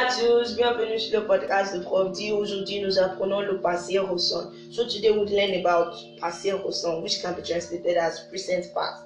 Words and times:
à 0.00 0.06
tous, 0.06 0.56
bienvenue 0.56 0.98
sur 0.98 1.20
le 1.20 1.26
podcast 1.26 1.76
de 1.76 1.80
Prof 1.80 2.12
D. 2.12 2.32
Aujourd'hui, 2.32 2.80
nous 2.80 2.98
apprenons 2.98 3.42
le 3.42 3.60
passé 3.60 3.98
récent. 3.98 4.50
So 4.70 4.84
today 4.86 5.10
we 5.10 5.28
learn 5.28 5.60
about 5.60 5.94
passé 6.18 6.52
récent, 6.52 7.02
which 7.02 7.20
can 7.20 7.34
be 7.34 7.42
translated 7.42 7.98
as 7.98 8.20
present 8.30 8.72
past. 8.72 9.04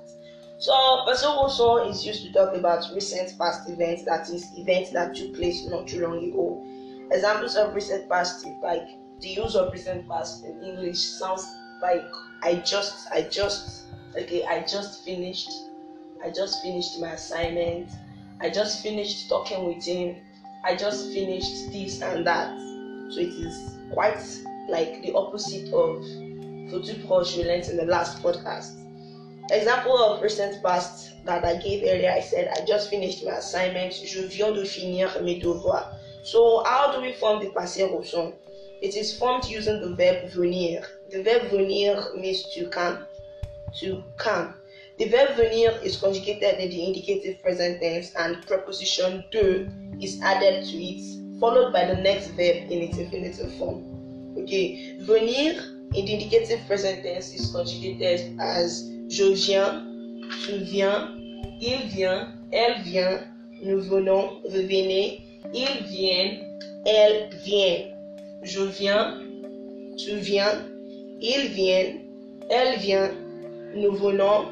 So 0.59 0.73
passé 1.05 1.27
récent 1.27 1.91
is 1.91 2.07
used 2.07 2.23
to 2.27 2.33
talk 2.33 2.55
about 2.55 2.87
recent 2.95 3.37
past 3.37 3.69
events, 3.69 4.05
that 4.05 4.29
is, 4.29 4.47
events 4.57 4.93
that 4.93 5.17
took 5.17 5.35
place 5.35 5.67
not 5.67 5.89
too 5.89 6.01
long 6.01 6.23
ago. 6.23 6.63
Examples 7.11 7.57
of 7.57 7.75
recent 7.75 8.09
past, 8.09 8.47
like 8.63 8.87
the 9.21 9.31
use 9.31 9.57
of 9.57 9.73
recent 9.73 10.09
past 10.09 10.45
in 10.45 10.63
English 10.63 11.01
sounds 11.01 11.45
like 11.83 12.05
I 12.45 12.63
just, 12.65 13.11
I 13.11 13.23
just, 13.23 13.87
okay, 14.17 14.45
I 14.45 14.61
just 14.61 15.05
finished, 15.05 15.51
I 16.25 16.31
just 16.31 16.63
finished 16.63 17.01
my 17.01 17.15
assignment. 17.15 17.91
I 18.41 18.49
just 18.49 18.81
finished 18.81 19.29
talking 19.29 19.65
with 19.65 19.85
him. 19.85 20.17
I 20.65 20.75
just 20.75 21.13
finished 21.13 21.71
this 21.73 22.01
and 22.01 22.27
that. 22.27 22.57
So 23.11 23.21
it 23.21 23.35
is 23.35 23.77
quite 23.93 24.25
like 24.67 25.03
the 25.03 25.13
opposite 25.13 25.71
of 25.75 26.03
futur 26.71 26.99
proche 27.07 27.37
we 27.37 27.45
learned 27.45 27.69
in 27.69 27.77
the 27.77 27.85
last 27.85 28.23
podcast. 28.23 28.73
Example 29.51 29.99
of 29.99 30.23
recent 30.23 30.63
past 30.63 31.23
that 31.27 31.45
I 31.45 31.57
gave 31.57 31.83
earlier, 31.83 32.11
I 32.11 32.21
said 32.21 32.49
I 32.57 32.65
just 32.65 32.89
finished 32.89 33.27
my 33.27 33.33
assignment. 33.33 33.93
Je 33.93 34.27
viens 34.27 34.55
de 34.55 34.65
finir 34.65 35.11
mes 35.21 35.39
devoirs. 35.39 35.85
So 36.23 36.65
how 36.65 36.93
do 36.93 37.03
we 37.03 37.13
form 37.13 37.41
the 37.41 37.51
passé 37.51 37.87
récent? 37.87 38.33
It 38.81 38.97
is 38.97 39.19
formed 39.19 39.45
using 39.45 39.83
the 39.83 39.95
verb 39.95 40.31
venir. 40.31 40.83
The 41.11 41.23
verb 41.23 41.51
venir 41.51 42.03
means 42.17 42.43
to 42.55 42.69
come. 42.69 43.05
To 43.81 44.03
come. 44.17 44.55
The 44.97 45.09
verb 45.11 45.37
venir 45.37 45.79
is 45.83 45.99
conjugated 45.99 46.59
in 46.59 46.71
the 46.71 46.87
indicative 46.87 47.43
present 47.43 47.83
tense 47.83 48.15
and 48.15 48.47
preposition 48.47 49.25
de 49.31 49.69
is 50.01 50.21
added 50.23 50.65
to 50.65 50.77
it, 50.77 51.41
followed 51.41 51.73
by 51.73 51.85
the 51.85 51.97
next 51.97 52.29
verb 52.29 52.71
in 52.71 52.83
its 52.83 52.99
infinitive 52.99 53.53
form. 53.57 53.85
Okay, 54.39 54.99
venir 55.01 55.75
in 55.95 56.07
the 56.07 56.15
indicative 56.15 56.61
present 56.67 57.03
tense 57.03 57.35
is 57.35 57.53
conjugated 57.53 58.37
as 58.41 58.91
je 59.09 59.33
viens, 59.35 59.87
tu 60.45 60.59
viens, 60.65 61.15
il 61.61 61.89
vient, 61.89 62.33
elle 62.51 62.83
vient, 62.83 63.21
nous 63.63 63.81
venons, 63.81 64.41
vous 64.45 64.67
venez, 64.67 65.21
ils 65.53 65.85
viennent, 65.87 66.59
elles 66.85 67.31
viennent. 67.45 67.95
Je 68.43 68.63
viens, 68.63 69.21
tu 69.97 70.17
viens, 70.17 70.67
ils 71.21 71.49
viennent, 71.49 72.01
elle 72.51 72.79
vient, 72.79 73.11
nous 73.75 73.93
venons, 73.93 74.47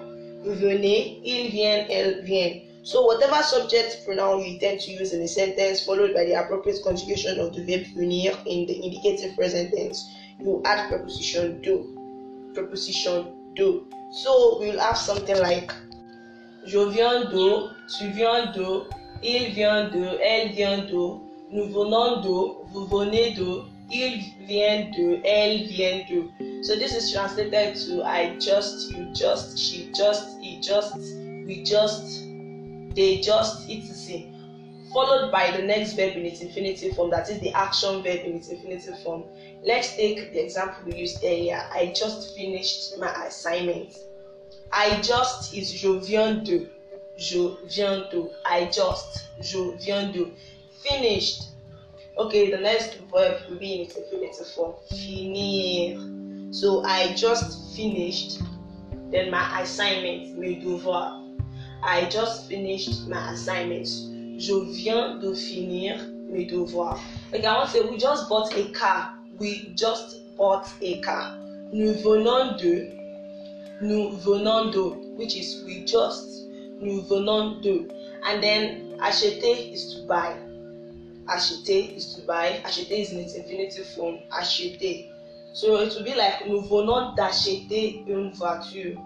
venez, 0.45 1.21
ils 1.25 1.51
viennent, 1.51 1.87
elles 1.91 2.23
viennent. 2.23 2.61
So 2.85 3.03
whatever 3.07 3.43
subject 3.43 4.05
pronoun 4.05 4.41
you 4.41 4.55
intend 4.55 4.81
to 4.81 4.91
use 4.91 5.13
in 5.13 5.23
a 5.23 5.29
sentence 5.29 5.85
followed 5.85 6.15
by 6.15 6.25
the 6.25 6.35
appropriate 6.35 6.83
conjugation 6.83 7.39
of 7.39 7.55
the 7.55 7.65
verb 7.65 7.87
venir 7.95 8.37
in 8.47 8.67
the 8.67 8.85
indicative 8.85 9.37
present 9.37 9.73
tense, 9.73 10.05
you 10.41 10.61
add 10.65 10.89
preposition 10.89 11.63
do. 11.63 12.51
Preposition 12.55 13.33
do. 13.55 13.87
So 14.11 14.59
we'll 14.59 14.81
have 14.81 14.99
something 14.99 15.39
like 15.39 15.73
Je 16.65 16.79
viens 16.91 17.25
de, 17.25 17.71
tu 17.89 18.09
viens 18.11 18.53
de, 18.53 18.85
il 19.23 19.53
vient 19.53 19.91
de, 19.91 20.19
elle 20.23 20.53
vient 20.53 20.79
de, 20.79 21.19
nous 21.51 21.67
venons 21.69 22.21
de, 22.21 22.69
vous 22.73 22.87
venez 22.87 23.33
de, 23.33 23.63
il 23.91 24.23
vient 24.47 24.89
de, 24.97 25.19
elle 25.25 25.67
vient 25.67 26.05
de. 26.09 26.63
So 26.63 26.77
this 26.77 26.95
is 26.95 27.13
translated 27.13 27.75
to 27.87 28.05
I 28.05 28.37
just, 28.39 28.93
you 28.93 29.13
just, 29.13 29.59
she 29.59 29.91
just, 29.93 30.41
he 30.41 30.61
just, 30.61 30.95
we 31.45 31.65
just, 31.65 32.23
they 32.95 33.21
just, 33.21 33.69
etc. 33.69 34.29
Followed 34.93 35.33
by 35.33 35.51
the 35.57 35.63
next 35.63 35.95
verb 35.95 36.17
in 36.17 36.27
its 36.27 36.43
infinitive 36.43 36.95
form, 36.95 37.11
that 37.11 37.31
is 37.31 37.41
the 37.41 37.51
action 37.53 38.03
verb 38.03 38.21
in 38.25 38.37
its 38.37 38.49
infinitive 38.49 38.99
form. 39.03 39.25
Let's 39.65 39.97
take 39.97 40.33
the 40.33 40.45
example 40.45 40.83
we 40.85 40.97
used 40.97 41.25
earlier. 41.25 41.63
I 41.73 41.95
just 41.97 42.37
finished 42.37 42.99
my 42.99 43.11
assignment. 43.25 43.95
I 44.71 45.01
just 45.01 45.55
is 45.55 45.73
je 45.73 45.99
viens 46.01 46.45
de. 46.45 46.69
Je 47.17 47.57
viens 47.67 48.11
de. 48.11 48.31
I 48.45 48.67
just. 48.71 49.29
Je 49.41 49.77
viens 49.79 50.13
de. 50.13 50.31
Finished. 50.83 51.49
Okay, 52.19 52.51
the 52.51 52.59
next 52.59 52.99
verb 53.11 53.41
will 53.49 53.59
be 53.59 53.75
in 53.75 53.81
its 53.87 53.97
infinitive 53.97 54.49
form. 54.49 54.75
Finir. 54.91 55.97
So 56.53 56.83
I 56.85 57.15
just 57.15 57.75
finished. 57.75 58.41
Then 59.11 59.31
my 59.31 59.63
assignment, 59.63 60.39
mes 60.39 60.63
devoirs. 60.63 61.22
I 61.85 62.05
just 62.09 62.49
finished 62.49 63.09
my 63.09 63.33
assignments. 63.33 64.09
Je 64.39 64.53
viens 64.71 65.19
de 65.19 65.35
finir 65.35 65.97
mes 66.31 66.45
devoirs. 66.47 67.01
Like 67.33 67.45
I 67.45 67.57
want 67.57 67.71
to 67.71 67.79
say, 67.79 67.81
we 67.91 67.99
just 67.99 68.29
bought 68.29 68.57
a 68.57 68.71
car. 68.71 69.15
We 69.41 69.73
just 69.75 70.37
bought 70.37 70.73
a 70.81 71.01
car. 71.01 71.37
Nous 71.73 71.95
venons 72.03 72.57
de. 72.57 72.99
Nous 73.81 74.17
venons 74.19 74.71
de, 74.71 74.91
which 75.17 75.37
is 75.37 75.65
we 75.67 75.85
just. 75.85 76.47
Nous 76.81 77.03
venons 77.09 77.61
de. 77.63 77.89
And 78.25 78.41
then 78.41 78.97
acheter 79.01 79.73
is 79.73 79.95
to 79.97 80.07
buy. 80.07 80.37
Acheter 81.27 81.97
is 81.97 82.15
to 82.15 82.23
buy. 82.23 82.61
Acheter 82.65 83.01
is 83.01 83.11
in 83.11 83.19
its 83.19 83.35
infinitive 83.35 83.87
form. 83.87 84.19
Acheter. 84.31 85.11
So 85.53 85.81
it 85.81 85.93
will 85.97 86.05
be 86.05 86.15
like 86.15 86.47
nous 86.47 86.63
venons 86.63 87.17
d'acheter 87.17 88.05
une 88.07 88.31
voiture. 88.31 88.97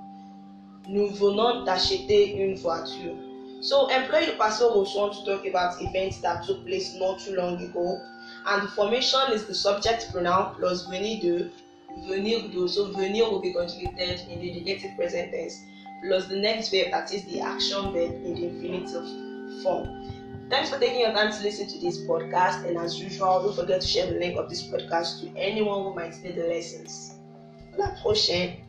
Nous 0.88 1.08
venons 1.10 1.64
d'acheter 1.64 2.36
une 2.36 2.54
voiture. 2.56 3.16
So 3.60 3.88
employ 3.90 4.26
the 4.26 4.36
passé 4.38 4.64
récent 4.64 5.10
to 5.10 5.24
talk 5.24 5.46
about 5.46 5.80
events 5.80 6.20
that 6.20 6.44
took 6.46 6.64
place 6.64 6.94
not 6.94 7.18
too 7.18 7.34
long 7.34 7.60
ago. 7.60 8.00
And 8.46 8.62
the 8.62 8.68
formation 8.68 9.32
is 9.32 9.46
the 9.46 9.54
subject 9.54 10.12
pronoun 10.12 10.54
plus 10.56 10.86
venir 10.86 11.20
de, 11.20 11.50
venir 12.06 12.48
de. 12.52 12.68
So 12.68 12.92
venir 12.92 13.28
will 13.28 13.40
be 13.40 13.52
conjugated 13.52 14.20
in 14.30 14.40
the 14.40 14.58
indicative 14.58 14.96
present 14.96 15.32
tense 15.32 15.62
plus 16.02 16.26
the 16.26 16.36
next 16.36 16.70
verb 16.70 16.90
that 16.92 17.12
is 17.12 17.24
the 17.24 17.40
action 17.40 17.92
verb 17.92 18.12
in 18.24 18.34
the 18.34 18.46
infinitive 18.46 19.62
form. 19.62 19.88
Thanks 20.48 20.70
for 20.70 20.78
taking 20.78 21.00
your 21.00 21.12
time 21.12 21.32
to 21.32 21.42
listen 21.42 21.66
to 21.66 21.78
this 21.80 21.98
podcast. 22.02 22.64
And 22.68 22.78
as 22.78 23.00
usual, 23.00 23.42
don't 23.42 23.56
forget 23.56 23.80
to 23.80 23.86
share 23.86 24.06
the 24.06 24.18
link 24.20 24.38
of 24.38 24.48
this 24.48 24.62
podcast 24.62 25.22
to 25.22 25.36
anyone 25.36 25.82
who 25.82 25.94
might 25.94 26.22
need 26.22 26.36
the 26.36 26.44
lessons. 26.44 27.16
La 27.76 27.90
prochaine. 28.00 28.65